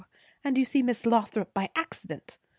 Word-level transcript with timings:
and 0.43 0.57
you 0.57 0.65
see 0.65 0.81
Miss 0.81 1.05
Lothrop 1.05 1.53
by 1.53 1.69
accident! 1.75 2.39